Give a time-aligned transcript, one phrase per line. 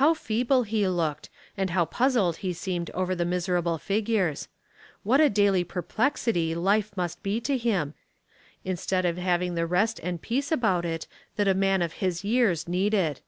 [0.00, 4.48] How feeble he looked, and how puzzled he seemed over the miserable figures.
[5.02, 7.92] What a daily perplexity life must be to him,
[8.64, 11.82] instead of having the rest and 352 Household Puzzles, peace about it that a man
[11.82, 13.20] of his years needed.